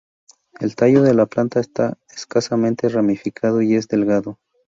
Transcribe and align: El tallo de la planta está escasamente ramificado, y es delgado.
El 0.59 0.75
tallo 0.75 1.03
de 1.03 1.13
la 1.13 1.27
planta 1.27 1.59
está 1.59 1.95
escasamente 2.09 2.89
ramificado, 2.89 3.61
y 3.61 3.75
es 3.75 3.87
delgado. 3.87 4.39